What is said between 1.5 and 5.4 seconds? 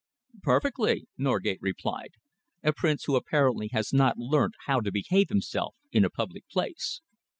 replied. "A prince who apparently has not learnt how to behave